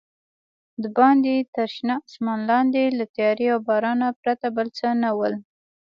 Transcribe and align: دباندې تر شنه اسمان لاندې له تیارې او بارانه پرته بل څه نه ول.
دباندې 0.83 1.35
تر 1.55 1.67
شنه 1.75 1.95
اسمان 2.07 2.39
لاندې 2.49 2.83
له 2.97 3.05
تیارې 3.15 3.47
او 3.53 3.59
بارانه 3.67 4.07
پرته 4.21 4.47
بل 4.55 4.67
څه 4.77 4.87
نه 5.03 5.09
ول. 5.17 5.33